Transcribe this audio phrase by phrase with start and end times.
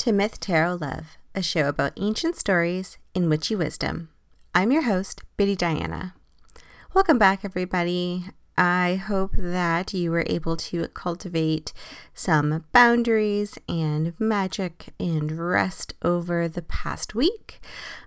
[0.00, 4.08] to Myth Tarot Love, a show about ancient stories in witchy wisdom.
[4.54, 6.14] I'm your host, Bitty Diana.
[6.94, 8.24] Welcome back, everybody.
[8.56, 11.74] I hope that you were able to cultivate
[12.14, 17.60] some boundaries and magic and rest over the past week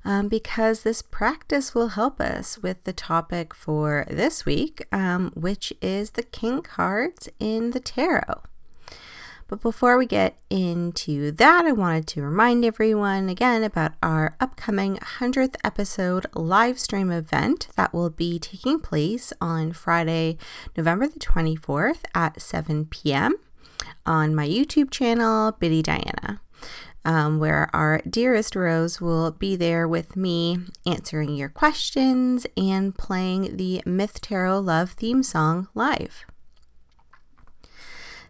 [0.03, 5.71] um, because this practice will help us with the topic for this week, um, which
[5.79, 8.41] is the king cards in the tarot.
[9.53, 14.95] But before we get into that, I wanted to remind everyone again about our upcoming
[14.95, 20.39] 100th episode live stream event that will be taking place on Friday,
[20.75, 23.35] November the 24th at 7 p.m.
[24.07, 26.41] on my YouTube channel, Bitty Diana.
[27.05, 33.57] Um, where our dearest Rose will be there with me answering your questions and playing
[33.57, 36.25] the Myth Tarot Love theme song live.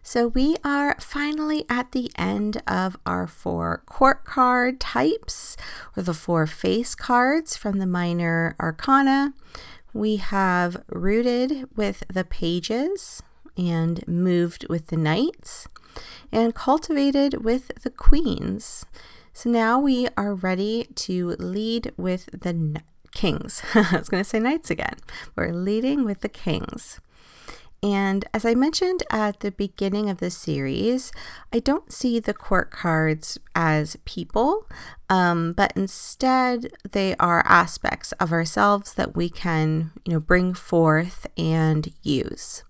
[0.06, 5.56] So we are finally at the end of our four court card types,
[5.96, 9.32] or the four face cards from the minor arcana.
[9.94, 13.22] We have rooted with the pages
[13.56, 15.68] and moved with the knights
[16.30, 18.84] and cultivated with the queens.
[19.32, 22.82] So now we are ready to lead with the
[23.14, 23.62] kings.
[23.74, 24.96] I was going to say knights again.
[25.34, 27.00] We're leading with the kings.
[27.84, 31.12] And as I mentioned at the beginning of the series,
[31.52, 34.66] I don't see the court cards as people,
[35.10, 41.26] um, but instead they are aspects of ourselves that we can, you know, bring forth
[41.36, 42.64] and use.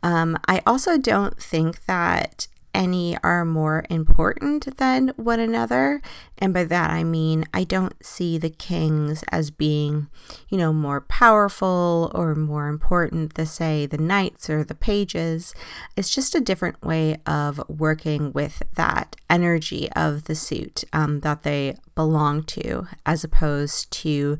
[0.00, 6.02] Um, I also don't think that any are more important than one another.
[6.38, 10.08] And by that I mean I don't see the kings as being,
[10.48, 15.54] you know, more powerful or more important than, say, the knights or the pages.
[15.96, 21.42] It's just a different way of working with that energy of the suit um, that
[21.42, 24.38] they belong to, as opposed to,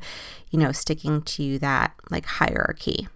[0.49, 3.07] you know, sticking to that like hierarchy.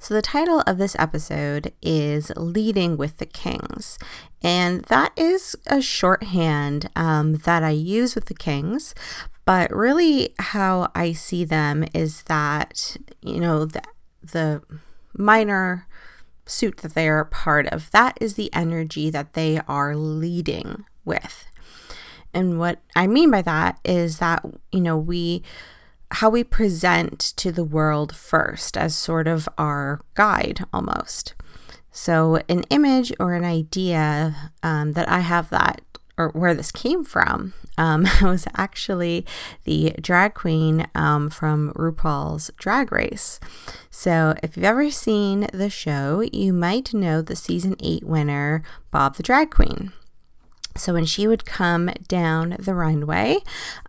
[0.00, 3.98] So, the title of this episode is Leading with the Kings.
[4.42, 8.94] And that is a shorthand um, that I use with the Kings.
[9.44, 13.82] But really, how I see them is that, you know, the,
[14.22, 14.62] the
[15.14, 15.88] minor
[16.46, 21.48] suit that they are part of, that is the energy that they are leading with.
[22.32, 25.42] And what I mean by that is that, you know, we
[26.12, 31.34] how we present to the world first as sort of our guide almost.
[31.90, 35.80] So, an image or an idea um, that I have that,
[36.16, 39.26] or where this came from, um, was actually
[39.64, 43.40] the drag queen um, from RuPaul's Drag Race.
[43.90, 49.16] So, if you've ever seen the show, you might know the season eight winner, Bob
[49.16, 49.92] the Drag Queen.
[50.76, 53.38] So, when she would come down the runway,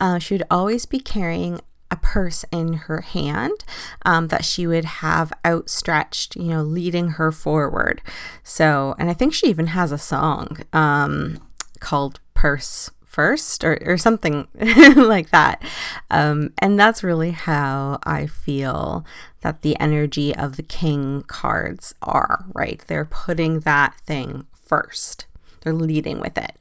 [0.01, 3.63] uh, she would always be carrying a purse in her hand
[4.05, 8.01] um, that she would have outstretched, you know, leading her forward.
[8.43, 11.39] So, and I think she even has a song um,
[11.79, 14.47] called Purse First or, or something
[14.95, 15.63] like that.
[16.11, 19.03] Um, and that's really how I feel
[19.41, 22.83] that the energy of the king cards are, right?
[22.87, 25.25] They're putting that thing first,
[25.61, 26.59] they're leading with it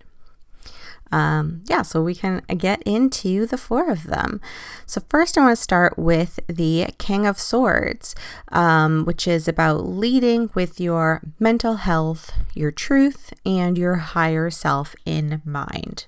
[1.11, 4.41] um, yeah, so we can get into the four of them.
[4.87, 8.15] So, first, I want to start with the King of Swords,
[8.53, 14.95] um, which is about leading with your mental health, your truth, and your higher self
[15.07, 16.07] in mind.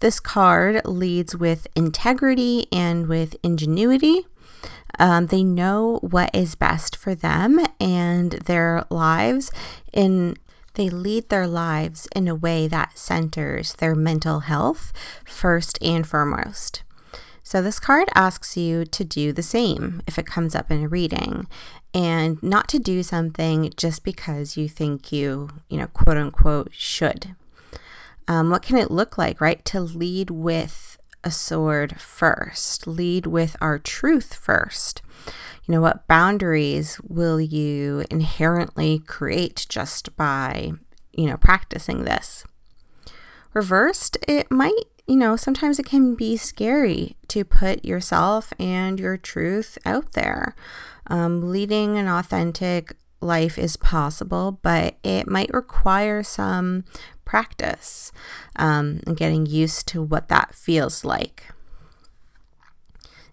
[0.00, 4.26] This card leads with integrity and with ingenuity.
[4.98, 9.52] Um, they know what is best for them and their lives
[9.92, 10.36] in
[10.80, 14.94] they lead their lives in a way that centers their mental health
[15.26, 16.84] first and foremost.
[17.42, 20.88] So, this card asks you to do the same if it comes up in a
[20.88, 21.46] reading
[21.92, 27.34] and not to do something just because you think you, you know, quote unquote, should.
[28.26, 29.62] Um, what can it look like, right?
[29.66, 30.89] To lead with
[31.24, 35.02] a sword first, lead with our truth first.
[35.66, 40.72] You know, what boundaries will you inherently create just by,
[41.12, 42.44] you know, practicing this?
[43.52, 49.16] Reversed, it might, you know, sometimes it can be scary to put yourself and your
[49.16, 50.54] truth out there.
[51.08, 56.84] Um, leading an authentic life is possible, but it might require some
[57.24, 58.12] practice
[58.56, 61.46] um, and getting used to what that feels like.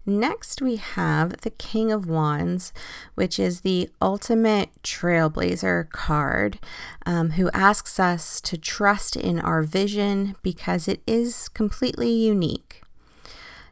[0.09, 2.71] Next, we have the King of Wands,
[3.15, 6.59] which is the ultimate trailblazer card,
[7.05, 12.83] um, who asks us to trust in our vision because it is completely unique.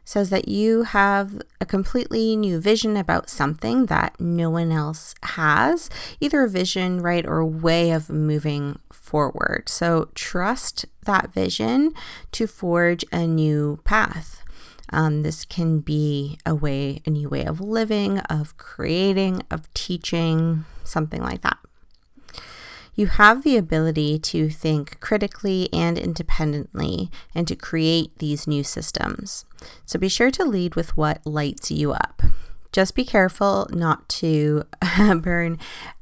[0.08, 5.90] Says that you have a completely new vision about something that no one else has,
[6.20, 9.68] either a vision, right, or a way of moving forward.
[9.68, 11.92] So trust that vision
[12.30, 14.44] to forge a new path.
[14.92, 20.66] Um, this can be a way, a new way of living, of creating, of teaching,
[20.84, 21.58] something like that.
[22.96, 29.44] You have the ability to think critically and independently and to create these new systems.
[29.84, 32.22] So be sure to lead with what lights you up.
[32.72, 34.64] Just be careful not to
[35.20, 35.58] burn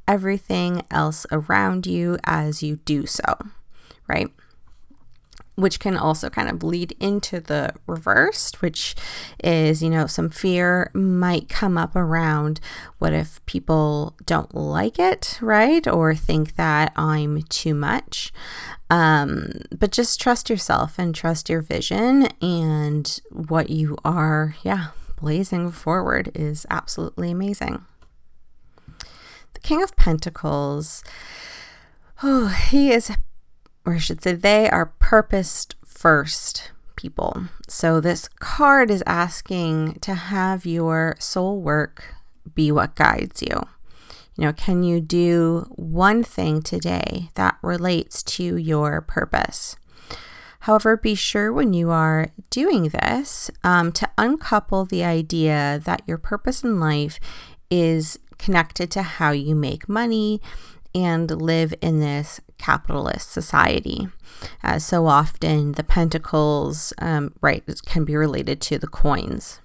[0.07, 3.39] everything else around you as you do so,
[4.07, 4.29] right?
[5.55, 8.95] Which can also kind of lead into the reversed, which
[9.43, 12.59] is, you know, some fear might come up around
[12.99, 15.87] what if people don't like it, right?
[15.87, 18.33] Or think that I'm too much.
[18.89, 24.87] Um, but just trust yourself and trust your vision and what you are, yeah,
[25.19, 27.83] blazing forward is absolutely amazing.
[29.53, 31.03] The King of Pentacles.
[32.21, 33.11] Oh, he is
[33.85, 37.45] or I should say, they are purposed first people.
[37.67, 42.15] So this card is asking to have your soul work
[42.53, 43.61] be what guides you.
[44.37, 49.77] You know, can you do one thing today that relates to your purpose?
[50.61, 56.17] However, be sure when you are doing this um, to uncouple the idea that your
[56.17, 57.19] purpose in life
[57.69, 60.41] is connected to how you make money
[60.93, 64.07] and live in this capitalist society.
[64.63, 69.59] Uh, so often, the pentacles, um, right, can be related to the coins.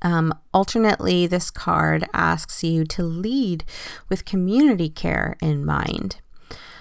[0.00, 3.64] Um, alternately, this card asks you to lead
[4.08, 6.20] with community care in mind,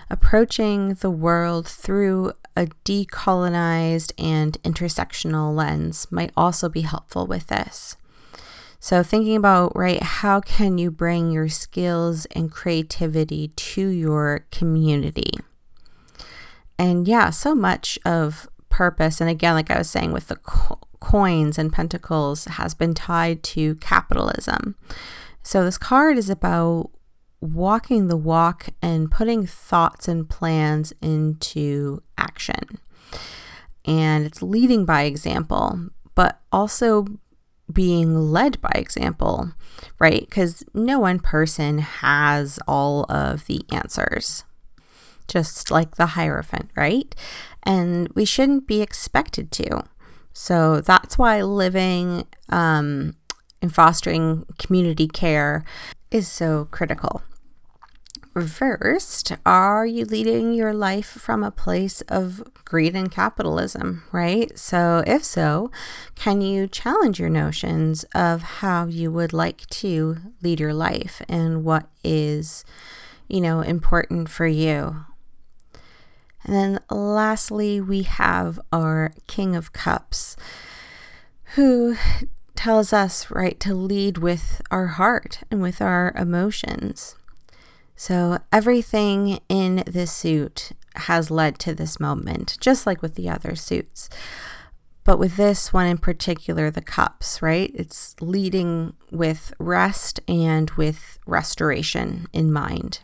[0.09, 7.95] approaching the world through a decolonized and intersectional lens might also be helpful with this.
[8.83, 15.33] So, thinking about, right, how can you bring your skills and creativity to your community?
[16.79, 20.79] And yeah, so much of purpose, and again, like I was saying with the co-
[20.99, 24.75] coins and pentacles, has been tied to capitalism.
[25.43, 26.89] So, this card is about
[27.39, 32.79] walking the walk and putting thoughts and plans into action.
[33.85, 37.05] And it's leading by example, but also
[37.71, 39.51] being led by example,
[39.99, 40.21] right?
[40.21, 44.43] Because no one person has all of the answers,
[45.27, 47.13] just like the Hierophant, right?
[47.63, 49.83] And we shouldn't be expected to.
[50.33, 53.15] So that's why living um,
[53.61, 55.63] and fostering community care
[56.09, 57.21] is so critical
[58.33, 64.57] reversed, are you leading your life from a place of greed and capitalism, right?
[64.57, 65.71] So, if so,
[66.15, 71.63] can you challenge your notions of how you would like to lead your life and
[71.63, 72.63] what is,
[73.27, 75.05] you know, important for you?
[76.43, 80.35] And then lastly, we have our King of Cups
[81.55, 81.97] who
[82.55, 87.15] tells us, right, to lead with our heart and with our emotions.
[88.01, 93.55] So, everything in this suit has led to this moment, just like with the other
[93.55, 94.09] suits.
[95.03, 97.69] But with this one in particular, the cups, right?
[97.75, 103.01] It's leading with rest and with restoration in mind.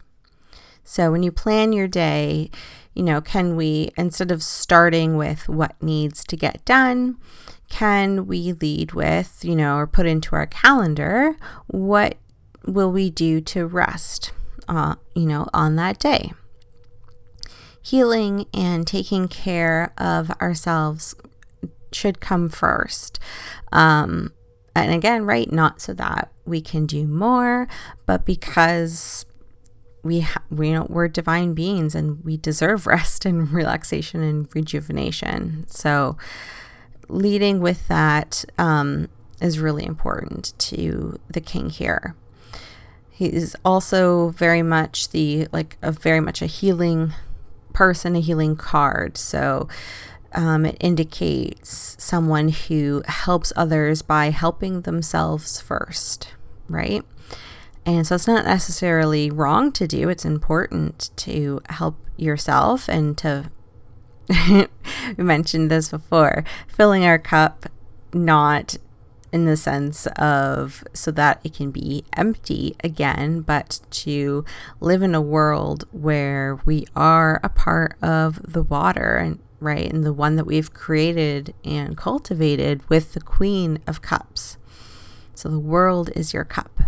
[0.83, 2.49] So, when you plan your day,
[2.95, 7.17] you know, can we, instead of starting with what needs to get done,
[7.69, 11.37] can we lead with, you know, or put into our calendar
[11.67, 12.17] what
[12.65, 14.31] will we do to rest?
[14.67, 16.33] Uh, you know, on that day.
[17.81, 21.15] Healing and taking care of ourselves
[21.91, 23.19] should come first.
[23.71, 24.33] Um,
[24.75, 27.67] and again, right, not so that we can do more,
[28.05, 29.25] but because
[30.03, 35.65] we ha- we know we're divine beings and we deserve rest and relaxation and rejuvenation.
[35.67, 36.17] So,
[37.09, 39.09] leading with that um,
[39.41, 42.15] is really important to the king here.
[43.17, 47.13] He's also very much the like a very much a healing
[47.73, 49.17] person, a healing card.
[49.17, 49.67] So
[50.33, 56.35] um, it indicates someone who helps others by helping themselves first,
[56.69, 57.03] right?
[57.87, 63.49] And so it's not necessarily wrong to do, it's important to help yourself and to.
[64.29, 64.67] we
[65.23, 67.65] mentioned this before filling our cup
[68.13, 68.77] not
[69.31, 74.45] in the sense of so that it can be empty again, but to
[74.79, 80.03] live in a world where we are a part of the water and right, and
[80.03, 84.57] the one that we've created and cultivated with the Queen of Cups.
[85.33, 86.79] So the world is your cup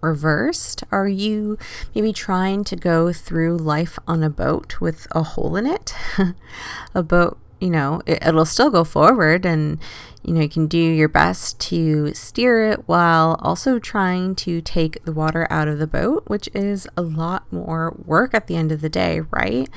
[0.00, 0.84] reversed?
[0.90, 1.58] Are you
[1.94, 5.94] maybe trying to go through life on a boat with a hole in it?
[6.94, 9.78] a boat, you know, it, it'll still go forward and
[10.22, 15.04] you know, you can do your best to steer it while also trying to take
[15.04, 18.72] the water out of the boat, which is a lot more work at the end
[18.72, 19.68] of the day, right?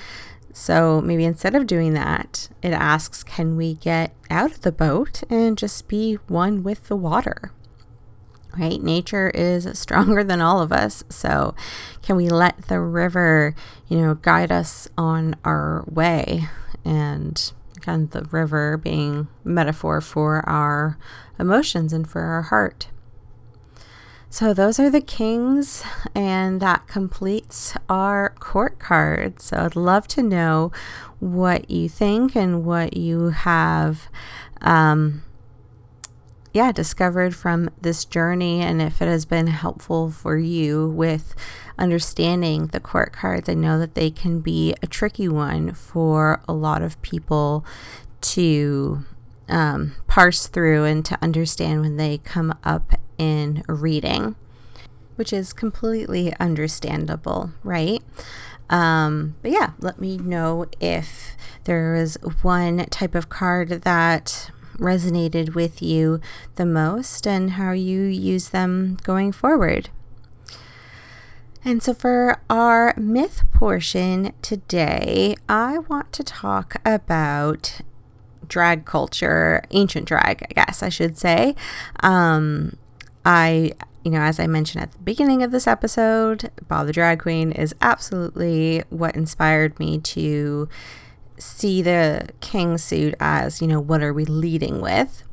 [0.51, 5.21] So maybe instead of doing that, it asks, can we get out of the boat
[5.29, 7.53] and just be one with the water?
[8.57, 8.81] right?
[8.81, 11.03] Nature is stronger than all of us.
[11.09, 11.53] So,
[12.01, 13.53] can we let the river,
[13.87, 16.49] you know, guide us on our way?
[16.83, 17.51] And
[17.89, 20.97] of the river being metaphor for our
[21.37, 22.89] emotions and for our heart.
[24.31, 29.45] So, those are the kings, and that completes our court cards.
[29.45, 30.71] So, I'd love to know
[31.19, 34.07] what you think and what you have.
[34.61, 35.23] Um,
[36.53, 41.35] yeah, discovered from this journey and if it has been helpful for you with
[41.77, 43.47] understanding the court cards.
[43.49, 47.65] I know that they can be a tricky one for a lot of people
[48.21, 49.05] to
[49.47, 54.35] um, parse through and to understand when they come up in reading,
[55.15, 58.03] which is completely understandable, right?
[58.69, 65.53] Um, but yeah, let me know if there is one type of card that resonated
[65.53, 66.19] with you
[66.55, 69.89] the most and how you use them going forward.
[71.63, 77.81] And so, for our myth portion today, I want to talk about
[78.47, 81.55] drag culture, ancient drag, I guess I should say.
[82.01, 82.77] Um,
[83.25, 87.19] I, you know, as I mentioned at the beginning of this episode, Bob the Drag
[87.19, 90.69] Queen is absolutely what inspired me to
[91.39, 95.23] see the king suit as, you know, what are we leading with?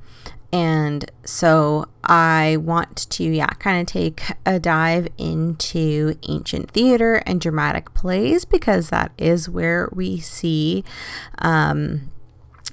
[0.53, 7.41] And so I want to, yeah, kind of take a dive into ancient theater and
[7.41, 10.85] dramatic plays because that is where we see
[11.39, 12.11] um,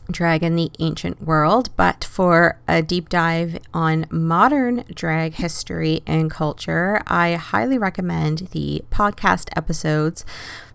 [0.09, 1.75] drag in the ancient world.
[1.75, 8.83] But for a deep dive on modern drag history and culture, I highly recommend the
[8.91, 10.25] podcast episodes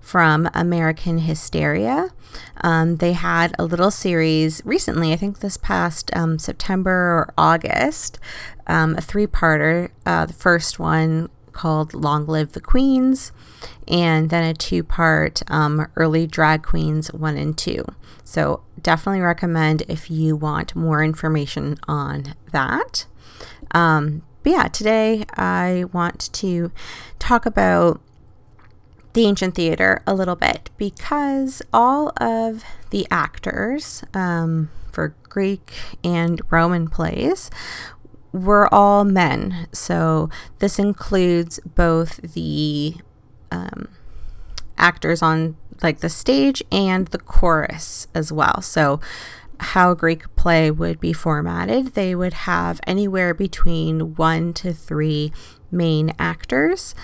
[0.00, 2.11] from American Hysteria.
[2.62, 8.19] Um, they had a little series recently, I think this past um, September or August,
[8.67, 9.90] um, a three parter.
[10.07, 13.33] Uh, the first one called Long Live the Queens,
[13.87, 17.85] and then a two part um, Early Drag Queens 1 and 2.
[18.25, 23.07] So, definitely recommend if you want more information on that.
[23.73, 26.71] Um, but yeah, today I want to
[27.19, 28.00] talk about
[29.19, 35.73] the ancient theater a little bit because all of the actors um, for Greek
[36.05, 37.51] and Roman plays
[38.33, 39.67] were all men.
[39.73, 42.95] So this includes both the
[43.51, 43.89] um,
[44.77, 48.63] actors on like the stage and the chorus as well.
[48.63, 49.01] So
[49.59, 55.33] how Greek play would be formatted, they would have anywhere between one to three
[55.71, 56.95] main actors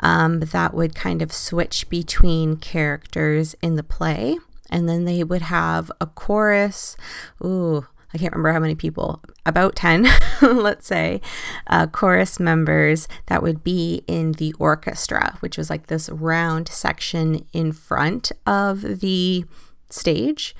[0.00, 4.38] um, that would kind of switch between characters in the play.
[4.70, 6.96] And then they would have a chorus.
[7.44, 10.06] Ooh, I can't remember how many people, about 10,
[10.42, 11.20] let's say,
[11.66, 17.46] uh, chorus members that would be in the orchestra, which was like this round section
[17.52, 19.44] in front of the
[19.88, 20.54] stage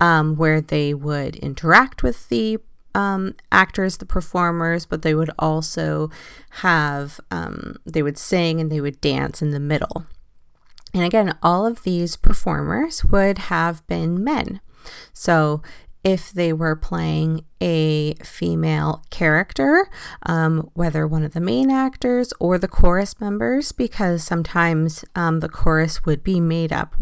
[0.00, 2.58] um, where they would interact with the
[2.94, 6.10] um, actors, the performers, but they would also
[6.50, 10.06] have, um, they would sing and they would dance in the middle.
[10.92, 14.60] And again, all of these performers would have been men.
[15.12, 15.62] So
[16.02, 19.88] if they were playing a female character,
[20.24, 25.48] um, whether one of the main actors or the chorus members, because sometimes um, the
[25.48, 26.94] chorus would be made up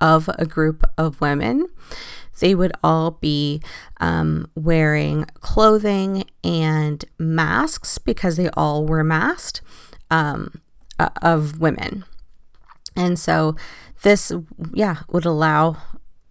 [0.00, 1.66] of a group of women
[2.40, 3.62] they would all be
[4.00, 9.60] um, wearing clothing and masks because they all were masked
[10.10, 10.60] um,
[11.22, 12.04] of women.
[12.94, 13.56] And so
[14.02, 14.32] this,
[14.72, 15.76] yeah, would allow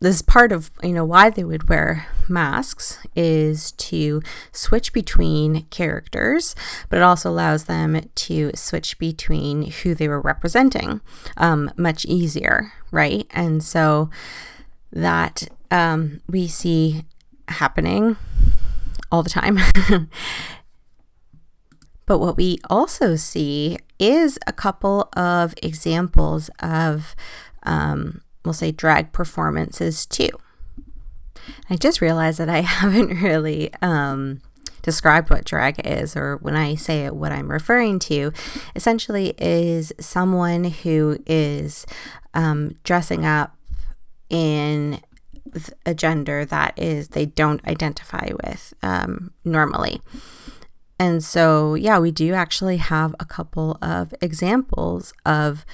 [0.01, 4.21] this part of you know why they would wear masks is to
[4.51, 6.53] switch between characters
[6.89, 11.01] but it also allows them to switch between who they were representing
[11.38, 14.09] um, much easier right and so
[14.96, 17.04] that um, we see
[17.48, 18.18] happening
[19.12, 19.60] all the time
[22.08, 27.16] but what we also see is a couple of examples of
[28.46, 30.30] we'll say drag performances too.
[31.70, 34.42] I just realized that I haven't really um,
[34.82, 38.32] described what drag is, or when I say it, what I'm referring to
[38.75, 41.86] essentially is someone who is
[42.34, 43.54] um, dressing up
[44.29, 45.00] in
[45.86, 50.01] a gender that is they don't identify with um, normally.
[51.00, 55.65] And so, yeah, we do actually have a couple of examples of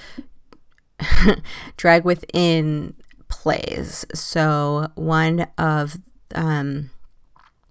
[1.76, 2.94] drag within
[3.28, 4.04] plays.
[4.14, 5.96] So, one of,
[6.34, 6.90] um,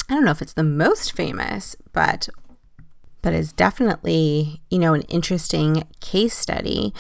[0.10, 2.30] I don't know if it's the most famous, but
[3.22, 6.94] but is definitely you know an interesting case study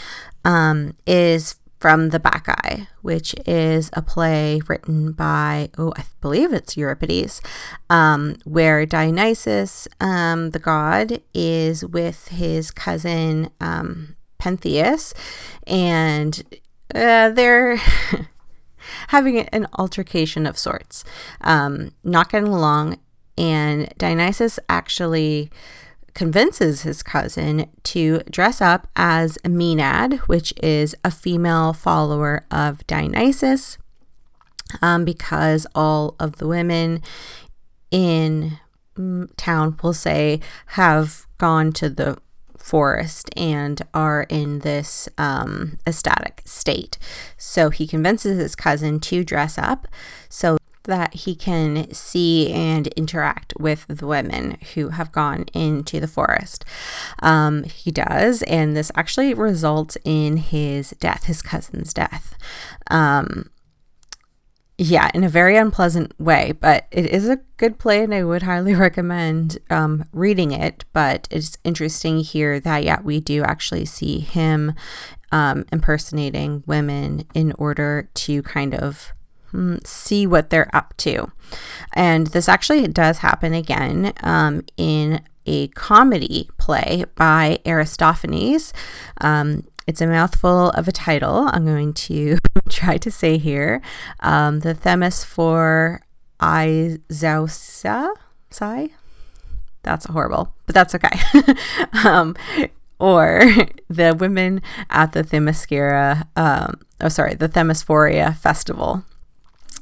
[0.46, 6.78] um, is from the Bacchae, which is a play written by, oh, I believe it's
[6.78, 7.42] Euripides,
[7.90, 15.16] um, where Dionysus, um, the god, is with his cousin um, Pentheus,
[15.66, 16.44] and
[16.94, 17.78] uh, they're
[19.08, 21.04] having an altercation of sorts,
[21.42, 23.00] um, not getting along.
[23.40, 25.50] And Dionysus actually
[26.14, 32.86] convinces his cousin to dress up as a Maenad, which is a female follower of
[32.88, 33.78] Dionysus,
[34.82, 37.02] um, because all of the women
[37.90, 38.60] in
[38.98, 42.18] mm, town will say have gone to the
[42.58, 46.98] forest and are in this um, ecstatic state.
[47.38, 49.88] So he convinces his cousin to dress up
[50.30, 56.08] so that he can see and interact with the women who have gone into the
[56.08, 56.66] forest.
[57.20, 62.36] Um, he does, and this actually results in his death, his cousin's death.
[62.90, 63.50] Um,
[64.84, 68.42] yeah, in a very unpleasant way, but it is a good play and I would
[68.42, 70.86] highly recommend um, reading it.
[70.92, 74.74] But it's interesting here that, yeah, we do actually see him
[75.32, 79.14] um, impersonating women in order to kind of
[79.84, 81.32] see what they're up to.
[81.94, 88.74] And this actually does happen again um, in a comedy play by Aristophanes.
[89.20, 91.50] Um, it's a mouthful of a title.
[91.52, 92.38] I'm going to
[92.70, 93.82] try to say here.
[94.20, 96.02] Um, the Themis for
[96.40, 98.10] Izausa.
[98.50, 98.90] Sai?
[99.84, 101.20] That's horrible, but that's okay.
[102.06, 102.36] um,
[103.00, 103.42] or
[103.90, 109.04] the women at the Themyscira, um, oh, sorry, the Themisphoria Festival.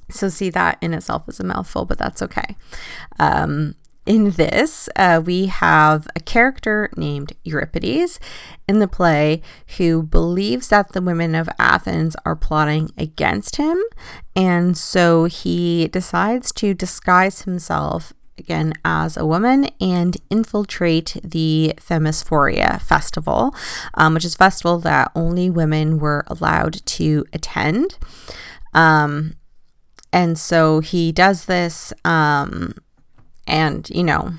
[0.09, 2.55] So, see, that in itself is a mouthful, but that's okay.
[3.19, 8.19] Um, in this, uh, we have a character named Euripides
[8.67, 9.43] in the play
[9.77, 13.77] who believes that the women of Athens are plotting against him.
[14.35, 22.81] And so he decides to disguise himself again as a woman and infiltrate the Themisphoria
[22.81, 23.53] festival,
[23.93, 27.97] um, which is a festival that only women were allowed to attend.
[28.73, 29.35] Um,
[30.11, 31.93] and so he does this.
[32.03, 32.73] Um,
[33.47, 34.33] and, you know,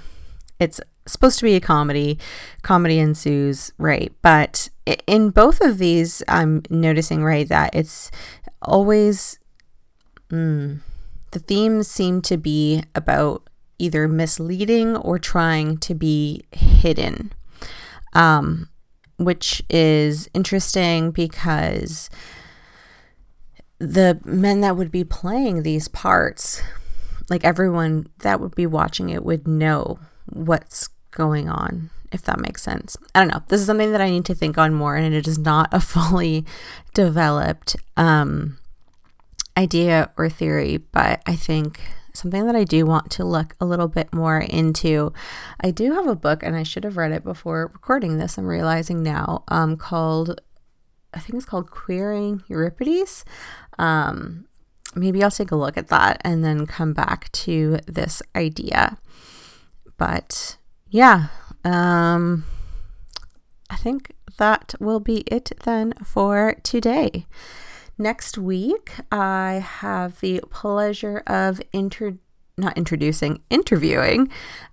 [0.59, 2.18] it's supposed to be a comedy.
[2.62, 4.12] Comedy ensues, right?
[4.22, 4.68] But
[5.06, 8.11] in both of these, I'm noticing, right, that it's
[8.62, 9.38] always
[10.30, 10.80] mm,
[11.30, 17.33] the themes seem to be about either misleading or trying to be hidden,
[18.12, 18.68] um,
[19.16, 22.11] which is interesting because
[23.81, 26.62] the men that would be playing these parts
[27.31, 32.62] like everyone that would be watching it would know what's going on if that makes
[32.62, 32.97] sense.
[33.14, 33.43] I don't know.
[33.49, 35.81] This is something that I need to think on more, and it is not a
[35.81, 36.45] fully
[36.93, 38.59] developed um,
[39.57, 41.81] idea or theory, but I think
[42.12, 45.12] something that I do want to look a little bit more into.
[45.61, 48.37] I do have a book, and I should have read it before recording this.
[48.37, 50.40] I'm realizing now, um, called
[51.12, 53.25] I think it's called Queering Euripides.
[53.79, 54.46] Um,
[54.94, 58.99] maybe I'll take a look at that and then come back to this idea.
[59.96, 60.57] But
[60.88, 61.29] yeah,
[61.64, 62.44] um,
[63.68, 67.27] I think that will be it then for today.
[67.99, 72.18] Next week, I have the pleasure of inter
[72.57, 74.31] not introducing, interviewing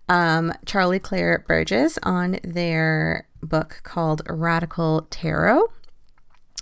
[0.10, 5.68] um, Charlie Claire Burgess on their book called Radical Tarot,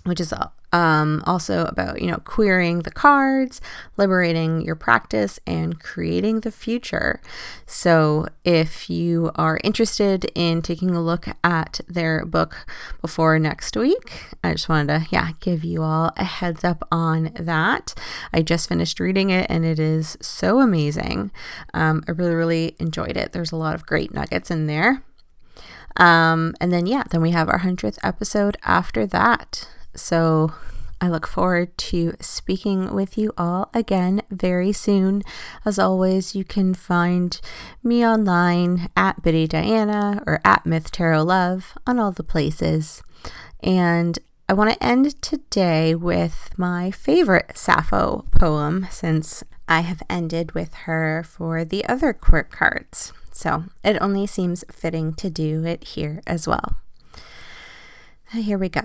[0.06, 0.32] which is
[0.72, 3.60] um, also about you know querying the cards
[3.96, 7.20] liberating your practice and creating the future.
[7.66, 12.66] So if you are interested in taking a look at their book
[13.00, 17.32] before next week i just wanted to yeah give you all a heads up on
[17.38, 17.94] that.
[18.32, 21.30] I just finished reading it and it is so amazing.
[21.72, 23.32] Um, i really really enjoyed it.
[23.32, 25.02] There's a lot of great nuggets in there.
[25.96, 30.52] Um, and then yeah then we have our 100th episode after that so
[31.00, 35.22] I look forward to speaking with you all again very soon.
[35.64, 37.38] As always, you can find
[37.82, 43.02] me online at Bitty Diana or at Myth Tarot Love on all the places.
[43.62, 50.52] And I want to end today with my favorite Sappho poem since I have ended
[50.52, 53.12] with her for the other quirk cards.
[53.32, 56.76] So it only seems fitting to do it here as well.
[58.32, 58.82] Here we go.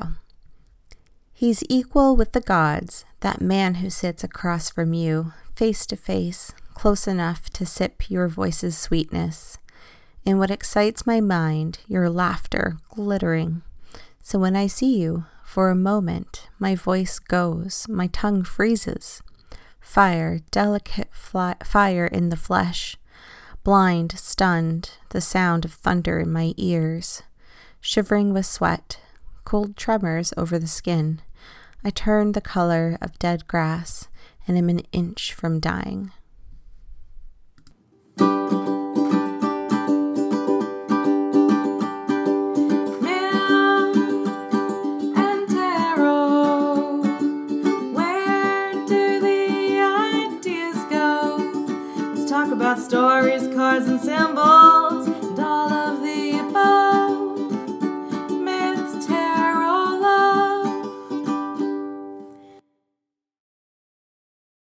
[1.42, 6.54] He's equal with the gods, that man who sits across from you, face to face,
[6.76, 9.58] close enough to sip your voice's sweetness.
[10.24, 13.64] In what excites my mind, your laughter glittering.
[14.22, 19.24] So when I see you, for a moment, my voice goes, my tongue freezes.
[19.80, 22.98] Fire, delicate fly- fire in the flesh.
[23.64, 27.24] Blind, stunned, the sound of thunder in my ears.
[27.80, 29.00] Shivering with sweat,
[29.44, 31.20] cold tremors over the skin.
[31.84, 34.08] I turn the color of dead grass
[34.48, 36.12] and am an inch from dying.